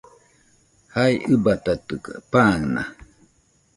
Jae 0.93 1.15
ɨbatatikue, 1.33 2.13
pan 2.31 2.59
naa. 2.73 2.87